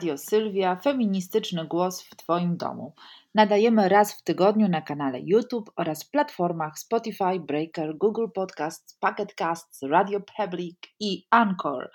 [0.00, 2.94] Radio Sylwia, feministyczny głos w Twoim domu.
[3.34, 9.82] Nadajemy raz w tygodniu na kanale YouTube oraz platformach Spotify, Breaker, Google Podcasts, Pocket Casts,
[9.82, 11.90] Radio Public i Anchor.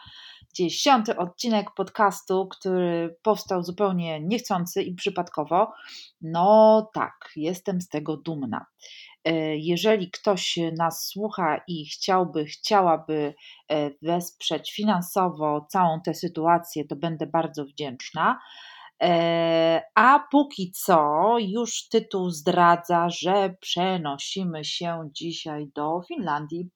[0.54, 5.74] Dziesiąty odcinek podcastu, który powstał zupełnie niechcący i przypadkowo.
[6.22, 8.66] No tak, jestem z tego dumna.
[9.26, 13.34] E, jeżeli ktoś nas słucha i chciałby, chciałaby
[13.70, 18.40] e, wesprzeć finansowo całą tę sytuację, to będę bardzo wdzięczna.
[19.04, 26.70] E, a póki co, już tytuł zdradza, że przenosimy się dzisiaj do Finlandii,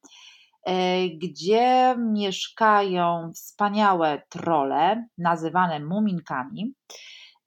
[1.21, 6.73] gdzie mieszkają wspaniałe trole, nazywane muminkami.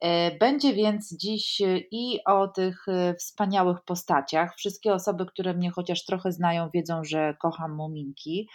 [0.03, 4.55] E, będzie więc dziś e, i o tych e, wspaniałych postaciach.
[4.55, 8.49] Wszystkie osoby, które mnie chociaż trochę znają, wiedzą, że kocham muminki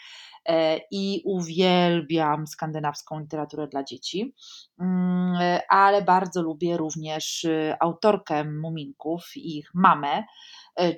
[0.90, 4.34] i uwielbiam skandynawską literaturę dla dzieci,
[4.80, 7.46] mm, ale bardzo lubię również
[7.80, 10.24] autorkę muminków i ich mamę,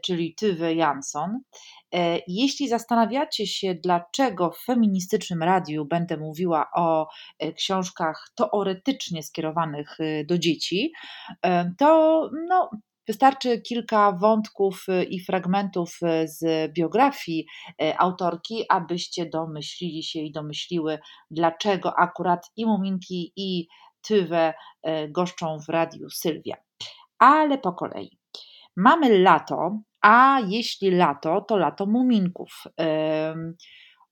[0.03, 1.41] czyli Tywę Jansson.
[1.95, 10.01] E, jeśli zastanawiacie się, dlaczego w feministycznym radiu będę mówiła o e, książkach teoretycznie skierowanych
[10.01, 10.93] e, do dzieci,
[11.79, 12.71] to no,
[13.11, 17.47] Wystarczy kilka wątków i fragmentów z biografii
[17.99, 20.99] autorki, abyście domyślili się i domyśliły,
[21.31, 23.69] dlaczego akurat i Muminki, i
[24.03, 24.55] Tywę
[25.09, 26.57] goszczą w radiu Sylwia.
[27.19, 28.19] Ale po kolei.
[28.77, 32.65] Mamy lato, a jeśli lato, to lato muminków.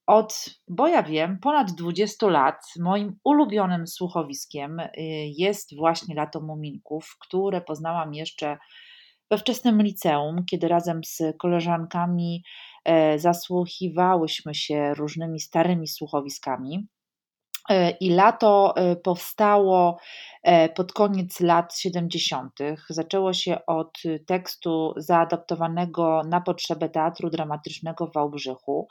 [0.07, 4.89] Od, bo ja wiem, ponad 20 lat moim ulubionym słuchowiskiem y,
[5.37, 8.57] jest właśnie Lato Muminków, które poznałam jeszcze
[9.31, 12.43] we wczesnym liceum, kiedy razem z koleżankami
[12.85, 16.87] e, zasłuchiwałyśmy się różnymi starymi słuchowiskami.
[17.69, 19.97] E, I lato e, powstało
[20.75, 22.53] pod koniec lat 70.
[22.89, 28.87] Zaczęło się od tekstu zaadaptowanego na potrzebę teatru dramatycznego w Wałbrzychu.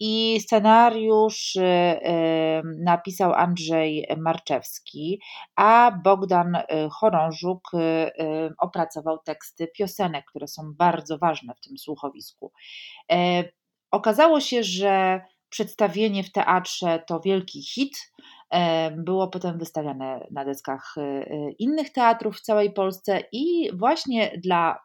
[0.00, 1.58] I scenariusz
[2.84, 5.20] napisał Andrzej Marczewski,
[5.56, 6.56] a Bogdan
[6.90, 7.70] Chorążuk
[8.58, 12.52] opracował teksty piosenek, które są bardzo ważne w tym słuchowisku.
[13.90, 18.12] Okazało się, że Przedstawienie w teatrze to wielki hit.
[18.96, 24.78] Było potem wystawiane na deskach e, e, innych teatrów w całej Polsce i właśnie dla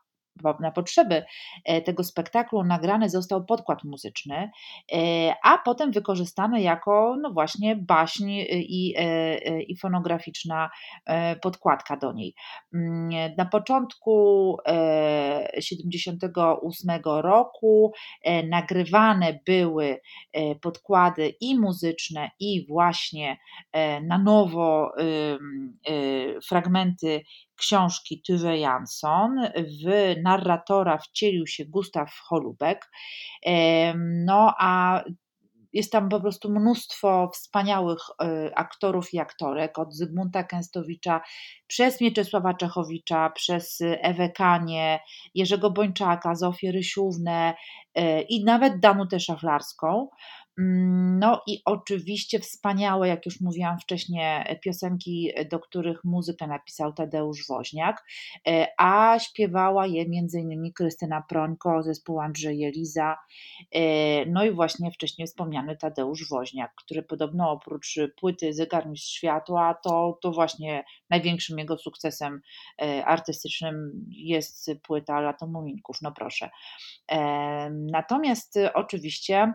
[0.60, 1.24] na potrzeby
[1.66, 4.52] e, tego spektaklu nagrany został podkład muzyczny,
[4.94, 10.70] e, a potem wykorzystany jako no właśnie baśń i, e, i fonograficzna
[11.42, 12.34] podkładka do niej.
[12.74, 14.58] Mm, na początku
[15.60, 17.94] 78 roku
[18.44, 20.00] nagrywane były
[20.62, 23.38] podkłady i muzyczne i właśnie
[24.02, 24.92] na nowo
[26.48, 27.22] fragmenty
[27.56, 29.36] książki Tove Jansson.
[29.56, 32.92] W narratora wcielił się Gustaw Holubek.
[34.26, 35.04] No a
[35.74, 41.22] jest tam po prostu mnóstwo wspaniałych e, aktorów i aktorek, od Zygmunta Kęstowicza
[41.68, 45.00] przez Mieczysława Czechowicza, przez Ewę Kanie,
[45.36, 47.54] Jerzego Bończaka, Zofię Rysiównę
[47.96, 50.10] e, i nawet Danutę Szaflarską.
[50.60, 57.48] Mm, no i oczywiście wspaniałe, jak już mówiłam wcześniej, piosenki, do których muzykę napisał Tadeusz
[57.48, 58.06] Woźniak,
[58.48, 60.74] e, a śpiewała je m.in.
[60.74, 63.18] Krystyna Prońko, zespół Andrzej Jeliza,
[63.72, 70.20] e, no i właśnie wcześniej wspomniany Tadeusz Woźniak, który podobno oprócz płyty Zegarmistrz Światła, to,
[70.22, 72.42] to właśnie największym jego sukcesem
[72.82, 76.50] e, artystycznym jest płyta Lato Muminków, no proszę.
[77.72, 79.54] Natomiast oczywiście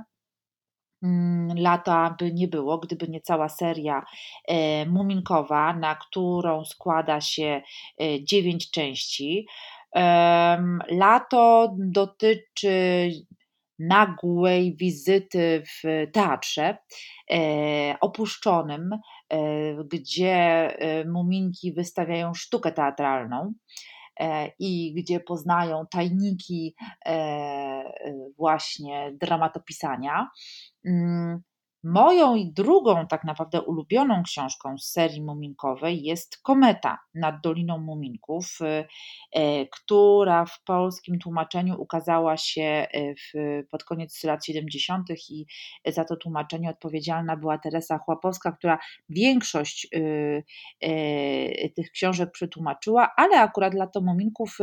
[1.57, 4.03] lata by nie było, gdyby nie cała seria
[4.49, 7.63] e, muminkowa, na którą składa się
[8.01, 9.47] e, dziewięć części.
[10.91, 13.11] Lato dotyczy
[13.79, 16.79] nagłej wizyty w teatrze
[17.31, 18.91] e, opuszczonym,
[19.93, 20.71] gdzie
[21.07, 23.53] muminki wystawiają sztukę teatralną.
[24.21, 26.75] E, i gdzie poznają tajniki
[27.07, 27.93] e, e,
[28.37, 30.29] właśnie dramatopisania.
[31.85, 38.59] Moją i drugą, tak naprawdę ulubioną książką z serii muminkowej jest Kometa nad Doliną Muminków,
[38.61, 38.87] y,
[39.41, 45.09] y, która w polskim tłumaczeniu ukazała się y, w, pod koniec lat 70.
[45.31, 45.47] i
[45.87, 48.79] za to tłumaczenie odpowiedzialna była Teresa Chłapowska, która
[49.09, 49.89] większość
[51.77, 54.59] tych książek przetłumaczyła, ale akurat Lato Muminków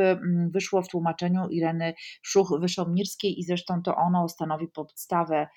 [0.50, 5.48] wyszło w tłumaczeniu Ireny Szuch-Wyszomirskiej i zresztą to ono stanowi podstawę e,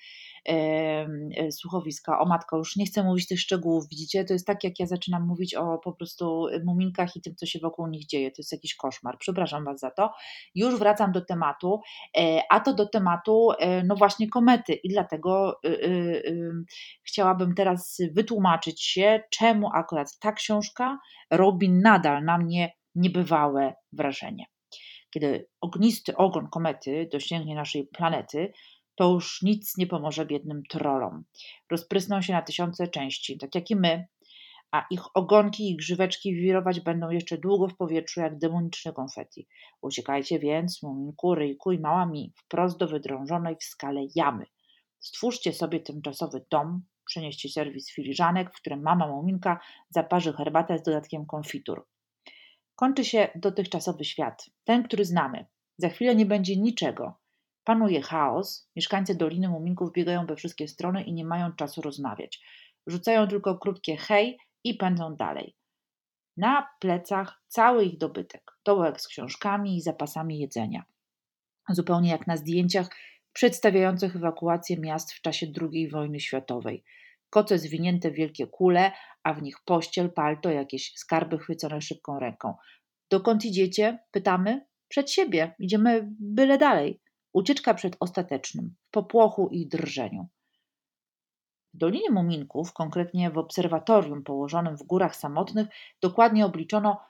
[1.51, 2.19] słuchowiska.
[2.19, 4.25] O matko, już nie chcę mówić tych szczegółów, widzicie?
[4.25, 7.59] To jest tak, jak ja zaczynam mówić o po prostu muminkach i tym, co się
[7.59, 8.31] wokół nich dzieje.
[8.31, 9.17] To jest jakiś koszmar.
[9.19, 10.11] Przepraszam Was za to.
[10.55, 11.81] Już wracam do tematu,
[12.17, 14.73] e, a to do tematu, e, no właśnie, komety.
[14.73, 15.59] I dlatego
[17.03, 20.99] chciałabym teraz wytłumaczyć się, czemu akurat ta książka
[21.31, 24.45] robi nadal na mnie niebywałe wrażenie.
[25.13, 28.53] Kiedy ognisty ogon komety dosięgnie naszej planety,
[28.99, 31.23] to już nic nie pomoże biednym trollom.
[31.71, 34.07] Rozprysną się na tysiące części, tak jak i my,
[34.71, 39.47] a ich ogonki i grzyweczki wirować będą jeszcze długo w powietrzu jak demoniczne konfetti.
[39.81, 44.45] Uciekajcie więc, muminku, ryjku i małami, wprost do wydrążonej w skale jamy.
[44.99, 49.59] Stwórzcie sobie tymczasowy dom, przynieście serwis filiżanek, w którym mama muminka
[49.89, 51.87] zaparzy herbatę z dodatkiem konfitur.
[52.75, 55.45] Kończy się dotychczasowy świat, ten, który znamy.
[55.77, 57.18] Za chwilę nie będzie niczego.
[57.69, 62.41] Panuje chaos, mieszkańcy Doliny Muminków biegają we wszystkie strony i nie mają czasu rozmawiać.
[62.87, 65.55] Rzucają tylko krótkie hej i pędzą dalej.
[66.37, 70.83] Na plecach cały ich dobytek, dołek z książkami i zapasami jedzenia.
[71.69, 72.89] Zupełnie jak na zdjęciach
[73.33, 76.83] przedstawiających ewakuację miast w czasie II wojny światowej.
[77.29, 78.91] Koce zwinięte wielkie kule,
[79.23, 82.53] a w nich pościel, palto, jakieś skarby chwycone szybką ręką.
[83.11, 83.99] Dokąd idziecie?
[84.11, 84.65] Pytamy.
[84.87, 85.55] Przed siebie.
[85.59, 87.01] Idziemy byle dalej.
[87.33, 90.27] Ucieczka przed ostatecznym, w popłochu i drżeniu.
[91.73, 95.67] W Dolinie Muminków, konkretnie w obserwatorium położonym w górach samotnych,
[96.01, 97.01] dokładnie obliczono,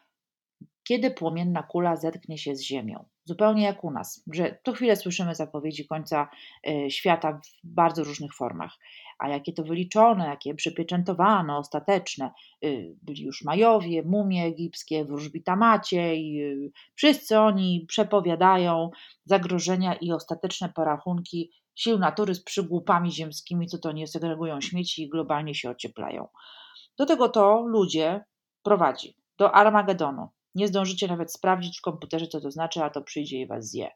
[0.84, 3.06] kiedy płomienna kula zetknie się z ziemią.
[3.30, 6.30] Zupełnie jak u nas, że co chwilę słyszymy zapowiedzi końca
[6.68, 8.78] e, świata w bardzo różnych formach.
[9.20, 12.32] A jakie to wyliczone, jakie przypieczętowano, ostateczne.
[12.66, 16.44] Y, byli już Majowie, mumie egipskie, wróżbita Maciej.
[16.44, 18.90] Y, wszyscy oni przepowiadają
[19.26, 25.10] zagrożenia i ostateczne porachunki sił natury z przygłupami ziemskimi, co to nie segregują śmieci i
[25.10, 26.28] globalnie się ocieplają.
[26.98, 28.24] Do tego to ludzie
[28.64, 30.30] prowadzi do Armagedonu.
[30.56, 33.90] Nie zdążycie nawet sprawdzić w komputerze, co to znaczy, a to przyjdzie i was zje.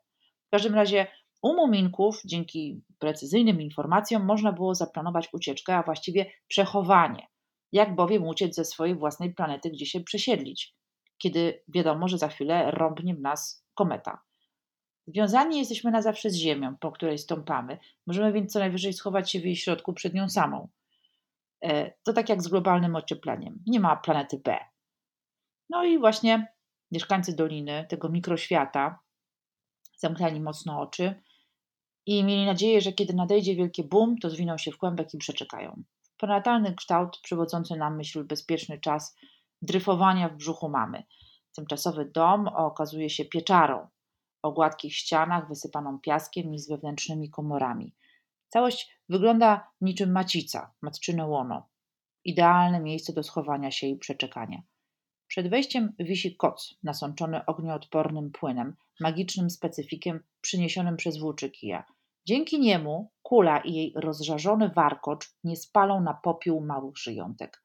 [0.47, 1.07] W każdym razie
[1.41, 7.27] u muminków dzięki precyzyjnym informacjom można było zaplanować ucieczkę, a właściwie przechowanie.
[7.71, 10.75] Jak bowiem uciec ze swojej własnej planety, gdzie się przesiedlić,
[11.17, 14.21] kiedy wiadomo, że za chwilę rąbnie w nas kometa.
[15.07, 17.77] Związani jesteśmy na zawsze z Ziemią, po której stąpamy.
[18.07, 20.67] Możemy więc co najwyżej schować się w jej środku przed nią samą.
[21.63, 23.63] E, to tak jak z globalnym ociepleniem.
[23.67, 24.57] Nie ma planety B.
[25.69, 26.53] No i właśnie
[26.91, 28.99] mieszkańcy Doliny, tego mikroświata,
[29.97, 31.21] zamknęli mocno oczy
[32.05, 35.83] i mieli nadzieję, że kiedy nadejdzie wielki boom, to zwiną się w kłębek i przeczekają.
[36.17, 39.15] Prenatalny kształt przywodzący nam myśl bezpieczny czas
[39.61, 41.03] dryfowania w brzuchu mamy.
[41.55, 43.87] Tymczasowy dom okazuje się pieczarą
[44.41, 47.95] o gładkich ścianach wysypaną piaskiem i z wewnętrznymi komorami.
[48.49, 51.69] Całość wygląda niczym macica, matczyne łono.
[52.25, 54.61] Idealne miejsce do schowania się i przeczekania.
[55.33, 61.83] Przed wejściem wisi koc nasączony ognioodpornym płynem, magicznym specyfikiem przyniesionym przez włóczykija.
[62.25, 67.63] Dzięki niemu kula i jej rozżarzony warkocz nie spalą na popiół małych żyjątek.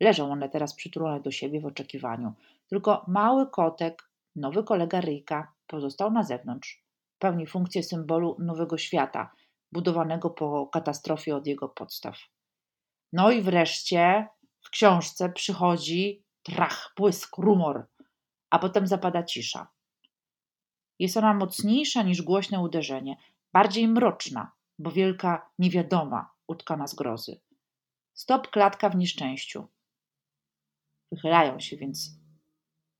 [0.00, 2.32] Leżą one teraz przytulone do siebie w oczekiwaniu.
[2.66, 6.84] Tylko mały kotek, nowy kolega Ryjka, pozostał na zewnątrz.
[7.18, 9.32] Pełni funkcję symbolu nowego świata,
[9.72, 12.18] budowanego po katastrofie od jego podstaw.
[13.12, 14.28] No i wreszcie
[14.60, 17.86] w książce przychodzi trach, błysk, rumor,
[18.50, 19.68] a potem zapada cisza.
[20.98, 23.16] Jest ona mocniejsza niż głośne uderzenie,
[23.52, 27.40] bardziej mroczna, bo wielka niewiadoma utkana z grozy.
[28.14, 29.68] Stop klatka w nieszczęściu.
[31.12, 32.10] Wychylają się więc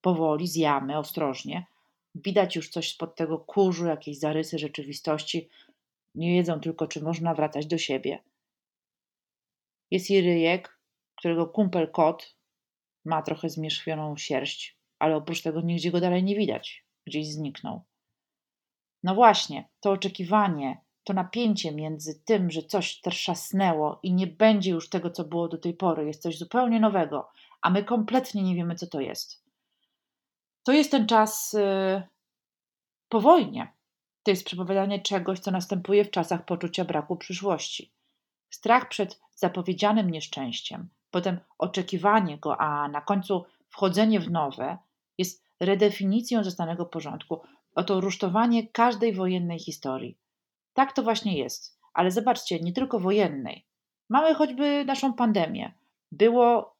[0.00, 1.66] powoli, z jamy, ostrożnie.
[2.14, 5.48] Widać już coś spod tego kurzu, jakieś zarysy rzeczywistości.
[6.14, 8.22] Nie wiedzą tylko, czy można wracać do siebie.
[9.90, 10.80] Jest i ryjek,
[11.16, 12.35] którego kumpel kot
[13.06, 16.86] ma trochę zmierzchwioną sierść, ale oprócz tego nigdzie go dalej nie widać.
[17.06, 17.84] Gdzieś zniknął.
[19.02, 24.88] No właśnie, to oczekiwanie, to napięcie między tym, że coś trzasnęło i nie będzie już
[24.88, 27.28] tego, co było do tej pory, jest coś zupełnie nowego,
[27.62, 29.44] a my kompletnie nie wiemy, co to jest.
[30.62, 32.02] To jest ten czas yy,
[33.08, 33.72] po wojnie.
[34.22, 37.92] To jest przepowiadanie czegoś, co następuje w czasach poczucia braku przyszłości.
[38.50, 44.78] Strach przed zapowiedzianym nieszczęściem, potem oczekiwanie go, a na końcu wchodzenie w nowe
[45.18, 47.40] jest redefinicją zostanego porządku.
[47.74, 50.18] Oto rusztowanie każdej wojennej historii.
[50.74, 51.78] Tak to właśnie jest.
[51.94, 53.66] Ale zobaczcie, nie tylko wojennej.
[54.08, 55.74] Mamy choćby naszą pandemię.
[56.12, 56.76] Było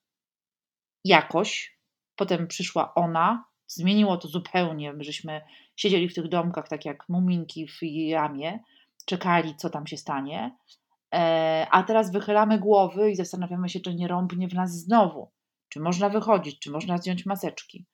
[1.04, 1.78] jakoś,
[2.16, 5.40] potem przyszła ona, zmieniło to zupełnie, żeśmy
[5.76, 8.60] siedzieli w tych domkach tak jak muminki w jamie,
[9.06, 10.56] czekali, co tam się stanie,
[11.70, 15.30] a teraz wychylamy głowy i zastanawiamy się, czy nie rąbnie w nas znowu.
[15.68, 17.86] Czy można wychodzić, czy można zdjąć maseczki.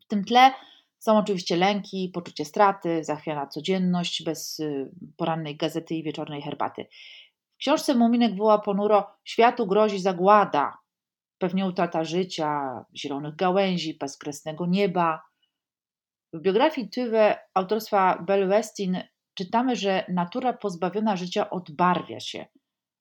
[0.00, 0.52] W tym tle
[0.98, 6.86] są oczywiście lęki, poczucie straty, zachwiana codzienność bez y, porannej gazety i wieczornej herbaty.
[7.54, 10.78] W książce Muminek woła ponuro: Światu grozi zagłada,
[11.38, 15.22] pewnie utrata życia, zielonych gałęzi, bezkresnego nieba.
[16.32, 19.02] W biografii Tywe autorstwa Bell Westin
[19.34, 22.46] czytamy, że natura pozbawiona życia odbarwia się.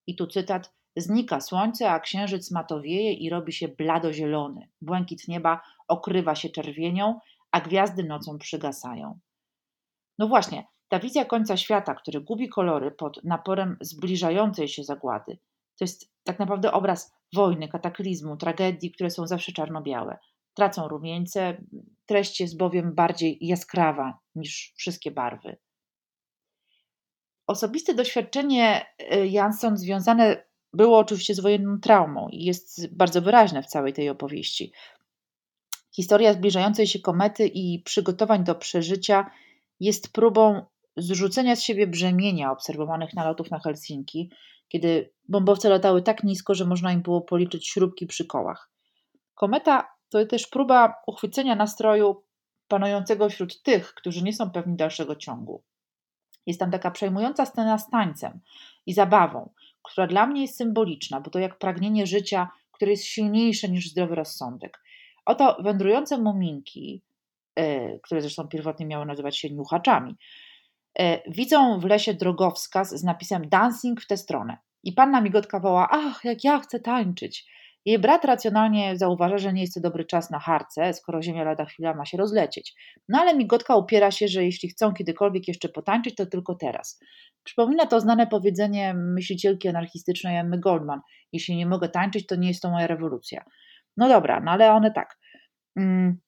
[0.07, 4.69] I tu cytat: Znika słońce, a księżyc matowieje i robi się bladozielony.
[4.81, 7.19] Błękit nieba okrywa się czerwienią,
[7.51, 9.19] a gwiazdy nocą przygasają.
[10.19, 15.37] No właśnie, ta wizja końca świata, który gubi kolory pod naporem zbliżającej się zagłady,
[15.79, 20.17] to jest tak naprawdę obraz wojny, kataklizmu, tragedii, które są zawsze czarno-białe.
[20.53, 21.63] Tracą rumieńce,
[22.05, 25.57] treść jest bowiem bardziej jaskrawa niż wszystkie barwy.
[27.51, 30.43] Osobiste doświadczenie y, Jansson związane
[30.73, 34.71] było oczywiście z wojenną traumą i jest bardzo wyraźne w całej tej opowieści.
[35.95, 39.31] Historia zbliżającej się komety i przygotowań do przeżycia
[39.79, 40.65] jest próbą
[40.97, 44.31] zrzucenia z siebie brzemienia obserwowanych nalotów na Helsinki,
[44.67, 48.71] kiedy bombowce latały tak nisko, że można im było policzyć śrubki przy kołach.
[49.35, 52.23] Kometa to też próba uchwycenia nastroju
[52.67, 55.63] panującego wśród tych, którzy nie są pewni dalszego ciągu.
[56.45, 58.39] Jest tam taka przejmująca scena z tańcem
[58.85, 59.49] i zabawą,
[59.83, 64.15] która dla mnie jest symboliczna, bo to jak pragnienie życia, które jest silniejsze niż zdrowy
[64.15, 64.83] rozsądek.
[65.25, 67.01] Oto wędrujące muminki,
[67.55, 70.15] e, które zresztą pierwotnie miały nazywać się niuchaczami,
[70.99, 74.57] e, widzą w lesie drogowskaz z napisem Dancing w tę stronę.
[74.83, 77.45] I panna migotka woła: Ach, jak ja chcę tańczyć!
[77.85, 81.65] Jej brat racjonalnie zauważa, że nie jest to dobry czas na harce, skoro ziemia lada
[81.65, 82.73] chwila ma się rozlecieć.
[83.09, 86.99] No ale migotka upiera się, że jeśli chcą kiedykolwiek jeszcze potańczyć, to tylko teraz.
[87.43, 90.99] Przypomina to znane powiedzenie myślicielki anarchistycznej Emmy Goldman:
[91.31, 93.45] Jeśli nie mogę tańczyć, to nie jest to moja rewolucja.
[93.97, 95.17] No dobra, no ale one tak.
[95.75, 96.19] Mm,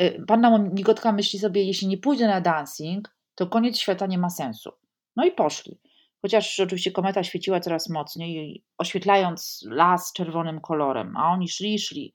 [0.00, 4.30] y, panna Migotka myśli sobie, jeśli nie pójdzie na dancing, to koniec świata nie ma
[4.30, 4.70] sensu.
[5.16, 5.80] No i poszli.
[6.24, 12.14] Chociaż oczywiście kometa świeciła coraz mocniej, oświetlając las czerwonym kolorem, a oni szli, szli.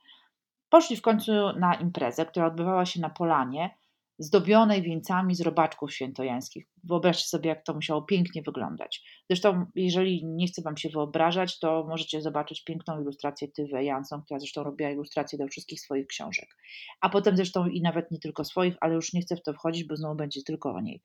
[0.69, 3.77] Poszli w końcu na imprezę, która odbywała się na polanie,
[4.19, 6.67] zdobionej wieńcami z robaczków świętojańskich.
[6.83, 9.03] Wyobraźcie sobie, jak to musiało pięknie wyglądać.
[9.29, 14.39] Zresztą, jeżeli nie chcę Wam się wyobrażać, to możecie zobaczyć piękną ilustrację Tywy Jansson, która
[14.39, 16.57] zresztą robiła ilustracje do wszystkich swoich książek.
[17.01, 19.83] A potem zresztą i nawet nie tylko swoich, ale już nie chcę w to wchodzić,
[19.83, 21.01] bo znowu będzie tylko o niej.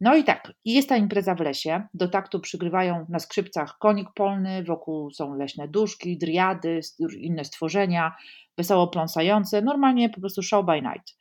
[0.00, 1.86] No i tak, jest ta impreza w lesie.
[1.94, 6.80] Do taktu przygrywają na skrzypcach konik polny, wokół są leśne duszki, driady,
[7.18, 8.16] inne stworzenia,
[8.58, 11.16] wesoło pląsające, normalnie po prostu show by night.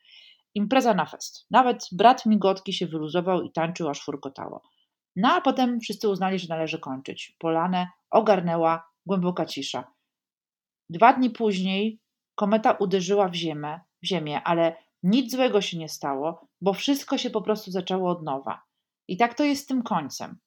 [0.55, 1.46] Impreza na fest.
[1.51, 4.62] Nawet brat migotki się wyluzował i tańczył, aż furkotało.
[5.15, 7.36] No a potem wszyscy uznali, że należy kończyć.
[7.39, 9.91] Polanę ogarnęła głęboka cisza.
[10.89, 12.00] Dwa dni później
[12.36, 17.29] kometa uderzyła w ziemię, w ziemię, ale nic złego się nie stało, bo wszystko się
[17.29, 18.66] po prostu zaczęło od nowa.
[19.08, 20.38] I tak to jest z tym końcem.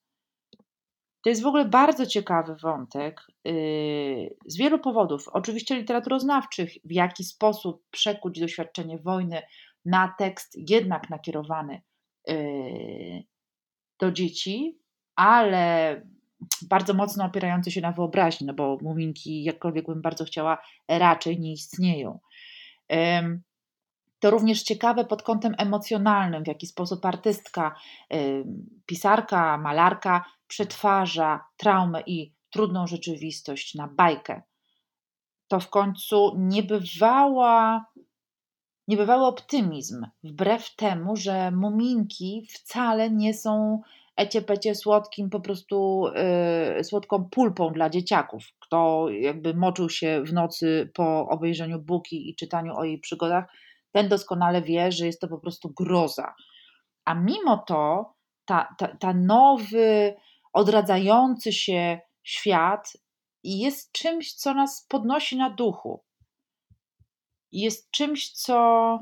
[1.23, 5.27] To jest w ogóle bardzo ciekawy wątek yy, z wielu powodów.
[5.27, 9.41] Oczywiście literaturoznawczych, w jaki sposób przekuć doświadczenie wojny
[9.85, 11.81] na tekst jednak nakierowany
[12.27, 13.23] yy,
[13.99, 14.79] do dzieci,
[15.15, 16.01] ale
[16.69, 21.53] bardzo mocno opierający się na wyobraźni, no bo muminki, jakkolwiek bym bardzo chciała, raczej nie
[21.53, 22.19] istnieją.
[24.21, 27.75] To również ciekawe pod kątem emocjonalnym, w jaki sposób artystka,
[28.85, 34.41] pisarka, malarka przetwarza traumę i trudną rzeczywistość na bajkę.
[35.47, 37.85] To w końcu niebywała
[38.87, 43.81] niebywały optymizm, wbrew temu, że muminki wcale nie są
[44.15, 46.03] ecie-pecie słodkim, po prostu
[46.75, 48.43] yy, słodką pulpą dla dzieciaków.
[48.59, 53.45] Kto jakby moczył się w nocy po obejrzeniu Buki i czytaniu o jej przygodach,
[53.91, 56.33] ten doskonale wie, że jest to po prostu groza.
[57.05, 58.13] A mimo to
[58.45, 60.15] ta, ta, ta nowy,
[60.53, 62.93] odradzający się świat
[63.43, 66.03] jest czymś, co nas podnosi na duchu
[67.51, 68.99] jest czymś, co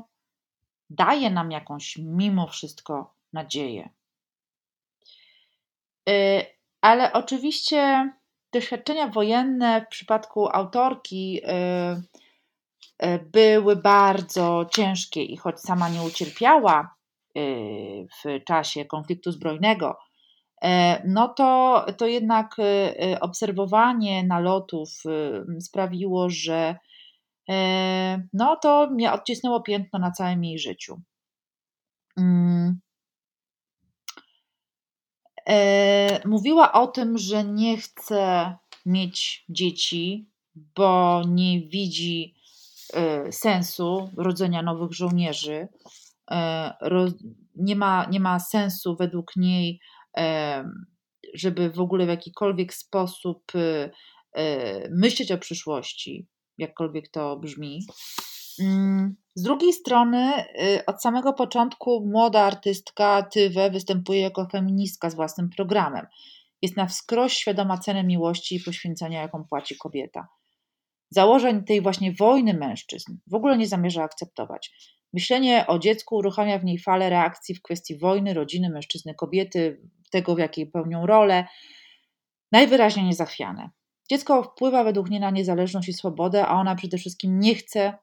[0.90, 3.90] daje nam jakąś mimo wszystko nadzieję.
[6.08, 6.46] Y,
[6.80, 8.12] ale oczywiście
[8.52, 12.20] doświadczenia wojenne w przypadku autorki y,
[13.32, 16.94] były bardzo ciężkie i choć sama nie ucierpiała
[18.24, 19.98] w czasie konfliktu zbrojnego,
[21.04, 22.56] no to, to jednak
[23.20, 25.02] obserwowanie nalotów
[25.60, 26.76] sprawiło, że
[27.50, 31.00] E, no to mnie odcisnęło piętno na całym jej życiu.
[32.16, 32.80] Mm.
[35.48, 42.39] E, mówiła o tym, że nie chce mieć dzieci, bo nie widzi e,
[43.30, 45.68] sensu rodzenia nowych żołnierzy.
[46.30, 46.72] E,
[47.56, 49.80] nie ma, nie ma sensu według niej,
[51.34, 53.52] żeby w ogóle w jakikolwiek sposób
[54.90, 56.26] myśleć o przyszłości,
[56.58, 57.86] jakkolwiek to brzmi.
[58.60, 60.32] Mm, z drugiej strony,
[60.86, 66.06] od samego początku młoda artystka Tywe występuje jako feministka z własnym programem.
[66.62, 70.28] Jest na wskroś świadoma ceny miłości i poświęcenia, jaką płaci kobieta.
[71.10, 74.70] Założeń tej właśnie wojny mężczyzn w ogóle nie zamierza akceptować.
[75.12, 80.34] Myślenie o dziecku uruchamia w niej falę reakcji w kwestii wojny, rodziny, mężczyzny, kobiety, tego,
[80.34, 81.44] w jakiej pełnią rolę,
[82.52, 83.70] najwyraźniej niezachwiane.
[84.10, 87.98] Dziecko wpływa według niej na niezależność i swobodę, a ona przede wszystkim nie chce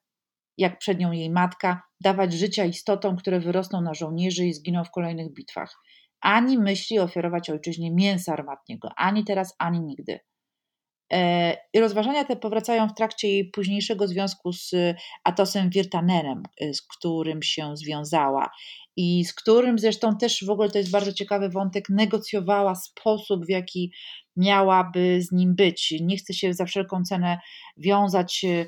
[0.58, 4.92] jak przed nią jej matka, dawać życia istotom, które wyrosną na żołnierzy i zginą w
[4.92, 5.76] kolejnych bitwach.
[6.22, 10.20] Ani myśli ofiarować ojczyźnie mięsa armatniego, ani teraz, ani nigdy.
[11.14, 14.72] E, I rozważania te powracają w trakcie jej późniejszego związku z
[15.24, 18.50] Atosem Wirtanerem, e, z którym się związała
[18.96, 23.50] i z którym zresztą też w ogóle to jest bardzo ciekawy wątek, negocjowała sposób, w
[23.50, 23.92] jaki
[24.36, 25.94] miałaby z nim być.
[26.02, 27.40] Nie chce się za wszelką cenę
[27.78, 28.66] wiązać, e,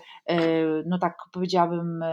[0.85, 2.03] no tak powiedziałabym,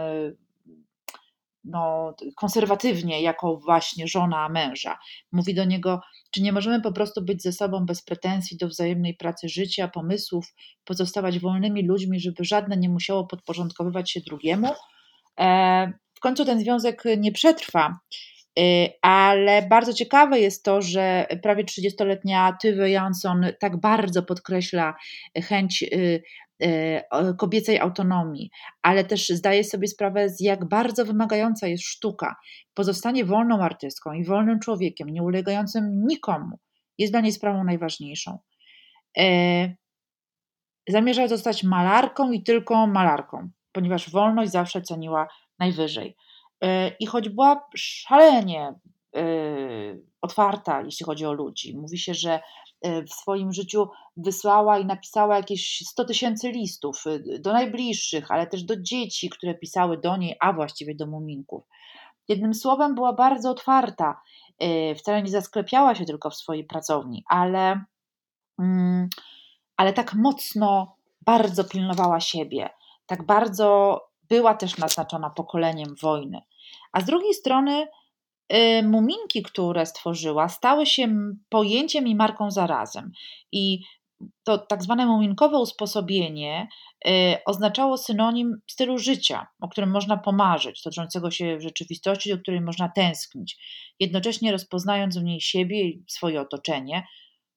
[1.66, 4.98] no, konserwatywnie, jako właśnie żona męża.
[5.32, 6.00] Mówi do niego,
[6.30, 10.54] czy nie możemy po prostu być ze sobą bez pretensji do wzajemnej pracy życia, pomysłów,
[10.84, 14.68] pozostawać wolnymi ludźmi, żeby żadne nie musiało podporządkowywać się drugiemu.
[15.40, 17.98] E, w końcu ten związek nie przetrwa.
[18.58, 24.94] E, ale bardzo ciekawe jest to, że prawie 30-letnia Tywe Jansson tak bardzo podkreśla
[25.48, 26.22] chęć y,
[26.62, 28.50] E, kobiecej autonomii,
[28.82, 32.36] ale też zdaje sobie sprawę, z jak bardzo wymagająca jest sztuka.
[32.74, 36.58] Pozostanie wolną artystką i wolnym człowiekiem, nie ulegającym nikomu,
[36.98, 38.38] jest dla niej sprawą najważniejszą.
[40.88, 46.16] Zamierza zostać malarką i tylko malarką, ponieważ wolność zawsze ceniła najwyżej.
[46.60, 48.74] E, I choć była szalenie
[50.22, 52.40] otwarta, jeśli chodzi o ludzi, mówi się, że
[52.82, 58.46] E, w swoim życiu wysłała i napisała jakieś 100 tysięcy listów e, do najbliższych, ale
[58.46, 61.64] też do dzieci, które pisały do niej, a właściwie do muminków.
[62.28, 64.20] Jednym słowem była bardzo otwarta,
[64.58, 67.84] e, wcale nie zasklepiała się tylko w swojej pracowni, ale,
[68.58, 69.08] mm,
[69.76, 72.70] ale tak mocno, bardzo pilnowała siebie,
[73.06, 76.40] tak bardzo była też naznaczona pokoleniem wojny.
[76.92, 77.86] A z drugiej strony
[78.52, 81.08] Y, muminki, które stworzyła, stały się
[81.48, 83.12] pojęciem i marką zarazem.
[83.52, 83.80] I
[84.44, 86.68] to tak zwane muminkowe usposobienie
[87.08, 87.10] y,
[87.46, 92.88] oznaczało synonim stylu życia, o którym można pomarzyć, toczącego się w rzeczywistości, do której można
[92.88, 93.56] tęsknić,
[94.00, 97.06] jednocześnie rozpoznając w niej siebie i swoje otoczenie,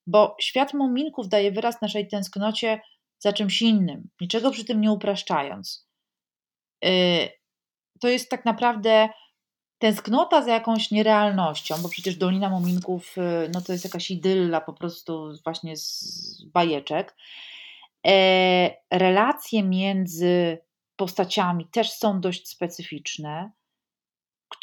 [0.07, 2.81] bo świat muminków daje wyraz naszej tęsknocie
[3.19, 5.88] za czymś innym, niczego przy tym nie upraszczając.
[6.85, 7.29] Y,
[8.01, 9.09] to jest tak naprawdę
[9.79, 14.73] tęsknota za jakąś nierealnością, bo przecież Dolina Muminków y, no to jest jakaś idylla po
[14.73, 17.15] prostu właśnie z bajeczek.
[18.07, 20.57] E, relacje między
[20.95, 23.51] postaciami też są dość specyficzne,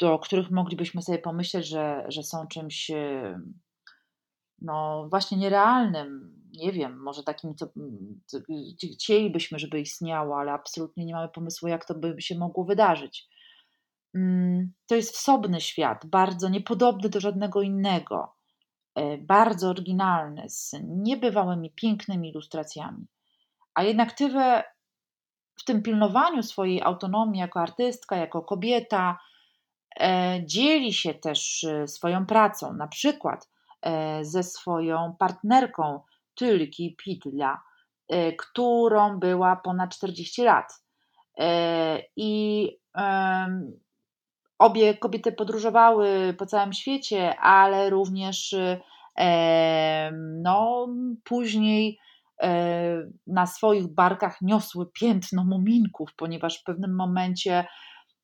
[0.02, 3.38] o których moglibyśmy sobie pomyśleć, że, że są czymś y,
[4.60, 6.36] no właśnie nierealnym.
[6.56, 7.66] Nie wiem, może takim, co,
[8.94, 13.28] chcielibyśmy, żeby istniało, ale absolutnie nie mamy pomysłu, jak to by się mogło wydarzyć.
[14.14, 18.34] Mm, to jest wsobny świat, bardzo niepodobny do żadnego innego,
[18.94, 23.06] e, bardzo oryginalny, z niebywałymi, pięknymi ilustracjami.
[23.74, 24.64] A jednak Tywe
[25.58, 29.18] w tym pilnowaniu swojej autonomii jako artystka, jako kobieta,
[30.00, 33.50] e, dzieli się też e, swoją pracą, na przykład
[34.22, 36.00] ze swoją partnerką
[36.36, 37.62] Tylki Pitla,
[38.38, 40.82] którą była ponad 40 lat.
[42.16, 42.70] I
[44.58, 48.56] Obie kobiety podróżowały po całym świecie, ale również
[50.42, 50.88] no,
[51.24, 51.98] później
[52.42, 57.66] e, na swoich barkach niosły piętno muminków, ponieważ w pewnym momencie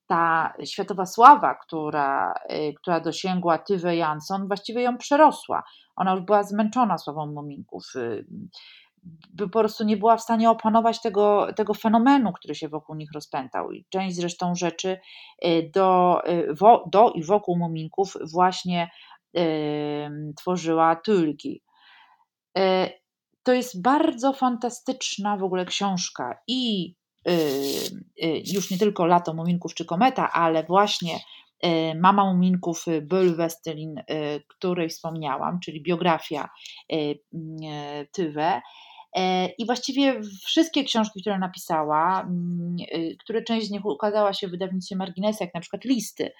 [0.06, 5.62] ta światowa sława, która, e, która dosięgła Tywe Jansson, właściwie ją przerosła.
[5.96, 7.84] Ona już była zmęczona sławą muminków
[9.30, 13.12] by po prostu nie była w stanie opanować tego, tego fenomenu, który się wokół nich
[13.12, 13.72] rozpętał.
[13.72, 14.98] I część zresztą rzeczy
[15.44, 16.54] y, do, y,
[16.86, 18.90] do i wokół muminków właśnie
[20.36, 21.62] tworzyła Tulki.
[22.58, 22.62] Y,
[23.42, 26.94] to jest bardzo fantastyczna w ogóle książka i
[28.54, 31.18] już nie tylko Lato Muminków czy Kometa, ale właśnie
[31.94, 34.02] Mama Muminków Byl Westelin,
[34.48, 36.48] której wspomniałam, czyli biografia
[38.12, 38.60] Tywe.
[39.58, 42.76] I właściwie wszystkie książki, które napisała, mm,
[43.18, 46.32] które część z nich ukazała się w wydawnictwie Marginesy, jak na przykład listy,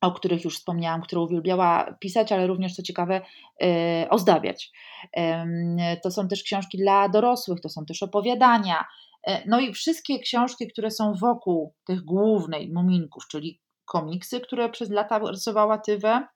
[0.00, 3.20] o których już wspomniałam, które uwielbiała pisać, ale również, co ciekawe,
[4.10, 4.70] ozdabiać.
[6.02, 8.84] To są też książki dla dorosłych, to są też opowiadania.
[9.26, 14.90] E, no i wszystkie książki, które są wokół tych głównej muminków, czyli komiksy, które przez
[14.90, 16.26] lata rysowała Tywę.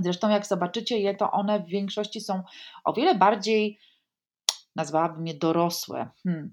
[0.00, 2.42] Zresztą, jak zobaczycie je, to one w większości są
[2.84, 3.78] o wiele bardziej
[4.76, 6.52] nazwałabym je dorosłe, hmm.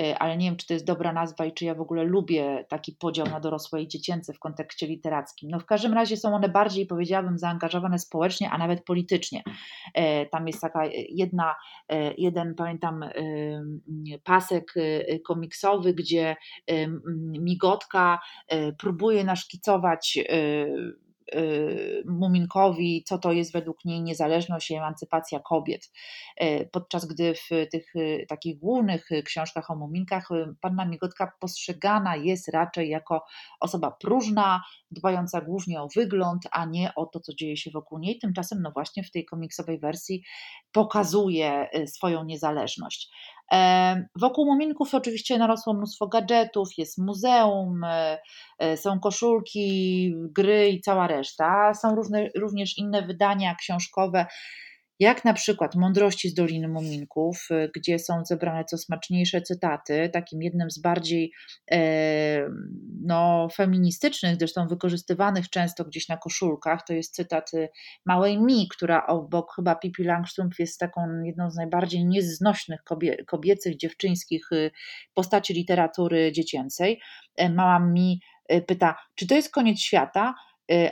[0.00, 2.64] E, ale nie wiem, czy to jest dobra nazwa i czy ja w ogóle lubię
[2.68, 5.50] taki podział na dorosłe i dziecięce w kontekście literackim.
[5.50, 9.42] No w każdym razie są one bardziej, powiedziałabym, zaangażowane społecznie, a nawet politycznie.
[9.94, 11.54] E, tam jest taka jedna,
[11.88, 13.04] e, jeden, pamiętam,
[14.24, 14.74] pasek
[15.24, 16.36] komiksowy, gdzie
[17.38, 18.18] Migotka
[18.78, 20.18] próbuje naszkicować
[22.06, 25.90] Muminkowi, co to jest według niej niezależność i emancypacja kobiet.
[26.42, 30.28] Y, podczas gdy w tych y, takich głównych książkach o Muminkach
[30.60, 33.24] panna Migotka postrzegana jest raczej jako
[33.60, 38.18] osoba próżna, dbająca głównie o wygląd, a nie o to, co dzieje się wokół niej.
[38.18, 40.22] Tymczasem, no właśnie w tej komiksowej wersji
[40.72, 43.10] pokazuje swoją niezależność.
[44.16, 48.18] Wokół muminków oczywiście narosło mnóstwo gadżetów, jest muzeum, e,
[48.58, 51.74] e, są koszulki, gry i cała reszta.
[51.74, 54.26] Są różne, również inne wydania książkowe
[55.00, 60.42] jak na przykład Mądrości z Doliny Muminków, y, gdzie są zebrane co smaczniejsze cytaty, takim
[60.42, 61.32] jednym z bardziej
[61.70, 62.50] e,
[63.02, 67.68] no, feministycznych, zresztą wykorzystywanych często gdzieś na koszulkach, to jest cytat y,
[68.06, 73.76] małej Mi, która obok chyba Pippi Langstrumpf jest taką jedną z najbardziej nieznośnych kobie, kobiecych,
[73.76, 74.70] dziewczyńskich y,
[75.14, 77.00] postaci literatury dziecięcej.
[77.36, 78.20] E, mała Mi
[78.66, 80.34] pyta, czy to jest koniec świata?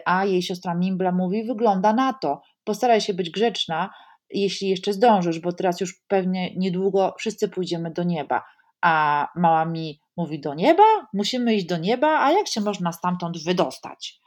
[0.05, 3.91] A jej siostra Mimbla mówi: Wygląda na to postaraj się być grzeczna,
[4.31, 8.45] jeśli jeszcze zdążysz, bo teraz już pewnie niedługo wszyscy pójdziemy do nieba.
[8.83, 10.85] A mała mi mówi: Do nieba?
[11.13, 14.21] Musimy iść do nieba, a jak się można stamtąd wydostać?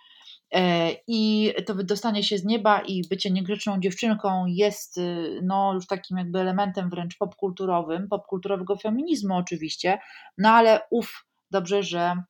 [0.54, 5.88] E, I to wydostanie się z nieba i bycie niegrzeczną dziewczynką jest y, no, już
[5.88, 10.00] takim jakby elementem wręcz popkulturowym, popkulturowego feminizmu oczywiście,
[10.38, 12.24] no ale uf, dobrze, że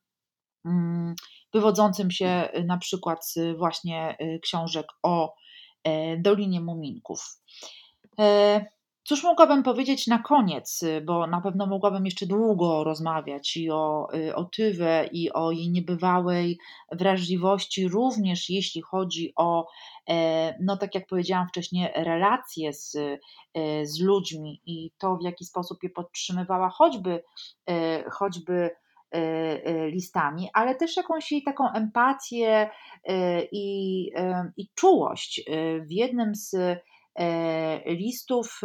[0.64, 1.14] mm,
[1.54, 5.34] wywodzącym się y, na przykład z właśnie y, książek o
[6.18, 7.40] Dolinie Muminków.
[8.20, 8.64] E,
[9.04, 14.34] cóż mogłabym powiedzieć na koniec, bo na pewno mogłabym jeszcze długo rozmawiać i o, y,
[14.34, 16.58] o Tywę, i o jej niebywałej
[16.92, 19.66] wrażliwości, również jeśli chodzi o,
[20.08, 22.96] e, no tak jak powiedziałam wcześniej, relacje z,
[23.84, 27.22] z ludźmi i to, w jaki sposób je podtrzymywała, choćby,
[28.12, 28.70] choćby
[29.86, 32.70] listami, ale też jakąś jej taką empatię
[33.10, 33.12] y,
[33.52, 34.06] i,
[34.56, 35.44] i czułość.
[35.86, 36.56] W jednym z
[37.86, 38.60] listów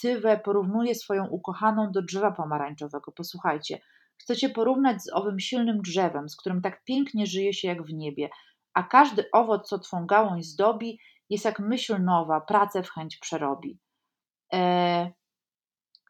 [0.00, 3.12] Tywę porównuje swoją ukochaną do drzewa pomarańczowego.
[3.12, 3.78] Posłuchajcie,
[4.18, 8.28] chcecie porównać z owym silnym drzewem, z którym tak pięknie żyje się jak w niebie,
[8.74, 10.98] a każdy owoc, co twą gałąź zdobi,
[11.30, 13.78] jest jak myśl nowa, pracę w chęć przerobi.
[14.52, 15.12] E,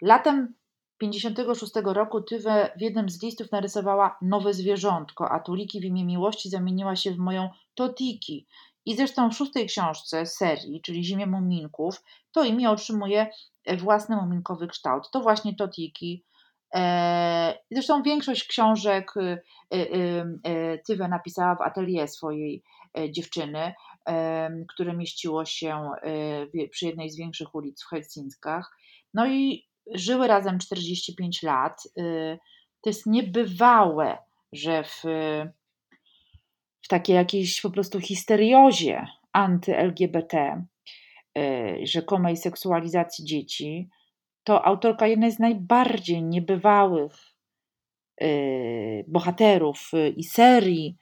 [0.03, 0.55] latem
[0.99, 6.51] 56 roku Tywę w jednym z listów narysowała nowe zwierzątko, a Tuliki w imię miłości
[6.51, 8.47] zamieniła się w moją Totiki.
[8.87, 13.31] I zresztą w szóstej książce serii, czyli Zimie Muminków, to imię otrzymuje
[13.79, 15.11] własny muminkowy kształt.
[15.13, 16.25] To właśnie Totiki.
[16.75, 19.41] E, zresztą większość książek y,
[19.75, 19.79] y,
[20.49, 22.63] y, Tywę napisała w atelier swojej
[22.99, 23.75] e, dziewczyny,
[24.69, 25.91] które mieściło się
[26.71, 28.77] przy jednej z większych ulic w Helsinkach.
[29.15, 31.88] No i żyły razem 45 lat.
[31.98, 32.38] Y,
[32.81, 34.18] to jest niebywałe,
[34.53, 35.03] że w,
[36.83, 40.64] w takiej jakiejś po prostu histeriozie anty-LGBT,
[41.38, 43.88] y, rzekomej seksualizacji dzieci,
[44.44, 47.12] to autorka jednej z najbardziej niebywałych
[48.22, 50.96] y, bohaterów i serii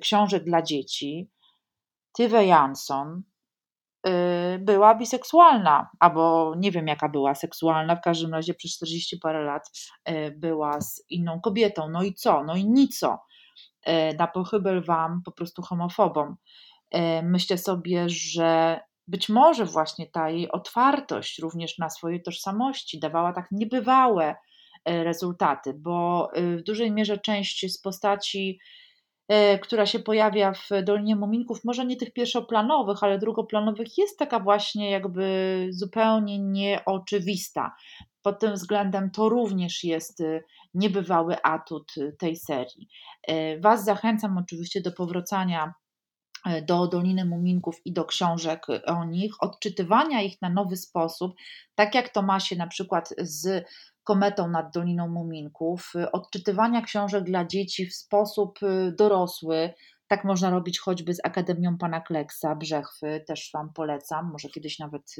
[0.00, 1.30] książek dla dzieci,
[2.16, 3.22] Tywe Jansson,
[4.58, 9.70] była biseksualna, albo nie wiem jaka była seksualna, w każdym razie przez 40 parę lat
[10.08, 11.88] y, była z inną kobietą.
[11.88, 12.44] No i co?
[12.44, 13.24] No i nico.
[13.88, 16.36] Y, na pochybel wam po prostu homofobom.
[17.22, 23.46] Myślę sobie, że być może właśnie ta jej otwartość również na swojej tożsamości dawała tak
[23.50, 24.36] niebywałe
[24.84, 28.58] rezultaty, bo w dużej mierze część z postaci
[29.62, 34.90] która się pojawia w Dolinie Muminków, może nie tych pierwszoplanowych, ale drugoplanowych, jest taka właśnie
[34.90, 37.76] jakby zupełnie nieoczywista.
[38.22, 40.22] pod tym względem to również jest
[40.74, 42.88] niebywały atut tej serii.
[43.60, 45.74] Was zachęcam oczywiście do powracania
[46.62, 51.34] do Doliny Muminków i do książek o nich, odczytywania ich na nowy sposób,
[51.74, 53.66] tak jak to ma się na przykład z
[54.06, 58.58] Kometą nad Doliną Muminków, odczytywania książek dla dzieci w sposób
[58.98, 59.74] dorosły,
[60.08, 64.30] tak można robić choćby z Akademią Pana Kleksa, Brzechwy, też Wam polecam.
[64.32, 65.16] Może kiedyś nawet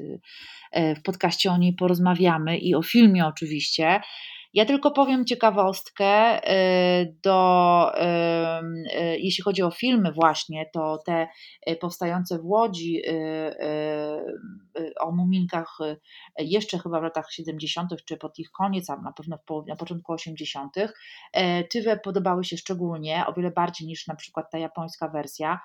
[0.72, 4.00] e, w podcaście o niej porozmawiamy i o filmie oczywiście.
[4.56, 6.38] Ja tylko powiem ciekawostkę,
[7.02, 11.28] y, do, y, y, jeśli chodzi o filmy właśnie, to te
[11.80, 13.02] powstające w Łodzi
[15.00, 15.78] o muminkach
[16.38, 17.90] jeszcze chyba w latach 70.
[18.04, 20.74] czy pod ich koniec, a na pewno na początku 80.
[21.70, 25.60] Tywe podobały się szczególnie, o wiele bardziej niż na przykład ta japońska wersja.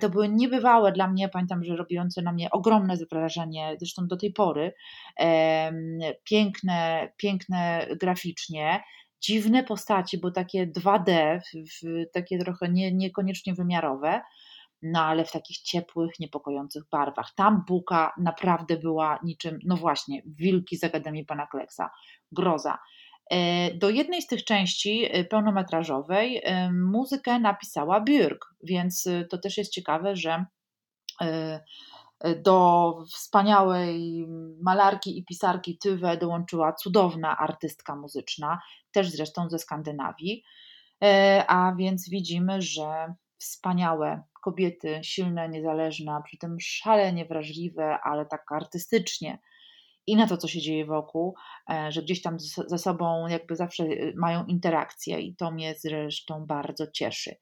[0.00, 4.32] To były niebywałe dla mnie, pamiętam, że robiące na mnie ogromne wrażenie, zresztą do tej
[4.32, 4.74] pory.
[6.24, 8.82] Piękne, piękne graficznie,
[9.20, 14.20] dziwne postaci, bo takie 2D, w, takie trochę nie, niekoniecznie wymiarowe,
[14.82, 17.34] no ale w takich ciepłych, niepokojących barwach.
[17.36, 21.90] Tam Buka naprawdę była niczym, no właśnie, wilki z Akademii Pana Kleksa,
[22.32, 22.78] groza.
[23.30, 29.58] E, do jednej z tych części e, pełnometrażowej e, muzykę napisała Björk, więc to też
[29.58, 30.44] jest ciekawe, że
[32.42, 34.26] do wspaniałej
[34.62, 38.60] malarki i pisarki Tywe dołączyła cudowna artystka muzyczna,
[38.92, 40.44] też zresztą ze Skandynawii.
[41.02, 48.52] E, a więc widzimy, że wspaniałe kobiety, silne, niezależne, przy tym szalenie wrażliwe, ale tak
[48.52, 49.38] artystycznie
[50.06, 51.34] i na to, co się dzieje wokół,
[51.70, 56.46] e, że gdzieś tam ze sobą jakby zawsze e, mają interakcję i to mnie zresztą
[56.46, 57.36] bardzo cieszy.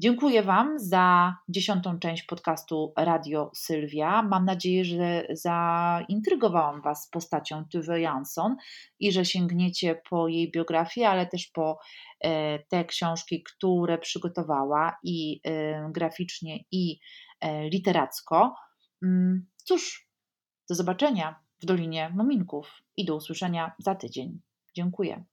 [0.00, 4.22] Dziękuję Wam za dziesiątą część podcastu Radio Sylwia.
[4.22, 8.56] Mam nadzieję, że zaintrygowałam Was postacią Tuve Jansson
[8.98, 11.78] i że sięgniecie po jej biografię, ale też po
[12.20, 16.98] e, te książki, które przygotowała i e, graficznie, i
[17.40, 18.54] e, literacko.
[19.02, 20.08] Mm, cóż,
[20.68, 24.40] do zobaczenia w Dolinie Muminków i do usłyszenia za tydzień.
[24.76, 25.24] Dziękuję.